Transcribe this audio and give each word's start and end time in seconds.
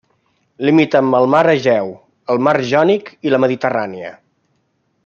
Limita 0.69 1.01
amb 1.03 1.17
el 1.17 1.27
mar 1.33 1.43
Egeu, 1.53 1.93
el 2.35 2.43
mar 2.49 2.57
Jònic 2.73 3.13
i 3.29 3.35
la 3.35 3.43
Mediterrània. 3.47 4.15